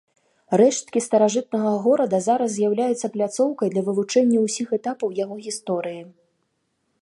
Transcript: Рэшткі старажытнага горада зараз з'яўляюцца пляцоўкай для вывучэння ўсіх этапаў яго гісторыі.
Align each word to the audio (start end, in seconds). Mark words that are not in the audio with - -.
Рэшткі 0.59 0.99
старажытнага 1.07 1.73
горада 1.83 2.17
зараз 2.27 2.49
з'яўляюцца 2.55 3.11
пляцоўкай 3.17 3.67
для 3.75 3.81
вывучэння 3.91 4.39
ўсіх 4.47 4.67
этапаў 4.79 5.09
яго 5.23 5.35
гісторыі. 5.47 6.01